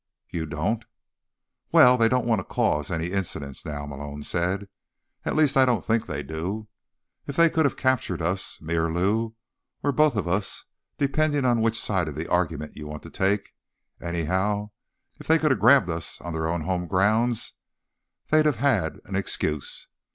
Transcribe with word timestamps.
"You 0.31 0.47
don't?" 0.47 0.83
"Well, 1.71 1.95
they 1.95 2.09
don't 2.09 2.25
want 2.25 2.39
to 2.39 2.43
cause 2.43 2.89
any 2.89 3.11
incidents 3.11 3.63
now," 3.63 3.85
Malone 3.85 4.23
said. 4.23 4.67
"At 5.25 5.35
least, 5.35 5.55
I 5.55 5.63
don't 5.63 5.85
think 5.85 6.07
they 6.07 6.23
do. 6.23 6.67
If 7.27 7.35
they 7.35 7.51
could 7.51 7.65
have 7.65 7.77
captured 7.77 8.19
us—me, 8.19 8.73
or 8.75 8.91
Lou, 8.91 9.35
or 9.83 9.91
both 9.91 10.15
of 10.15 10.27
us, 10.27 10.65
depending 10.97 11.45
on 11.45 11.61
which 11.61 11.79
side 11.79 12.07
of 12.07 12.15
the 12.15 12.27
argument 12.27 12.75
you 12.75 12.87
want 12.87 13.03
to 13.03 13.11
take—anyhow, 13.11 14.71
if 15.19 15.27
they 15.27 15.37
could 15.37 15.51
have 15.51 15.59
grabbed 15.59 15.87
us 15.91 16.19
on 16.19 16.33
their 16.33 16.47
own 16.47 16.61
home 16.61 16.87
grounds, 16.87 17.53
they'd 18.29 18.47
have 18.47 18.55
had 18.57 19.01
an 19.05 19.15
excuse. 19.15 19.85